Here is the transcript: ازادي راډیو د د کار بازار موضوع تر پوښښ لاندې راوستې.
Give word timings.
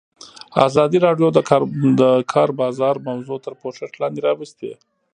ازادي 0.67 0.97
راډیو 1.05 1.27
د 1.33 1.39
د 2.01 2.03
کار 2.33 2.49
بازار 2.61 2.95
موضوع 3.07 3.37
تر 3.45 3.53
پوښښ 3.61 3.91
لاندې 4.01 4.19
راوستې. 4.27 4.71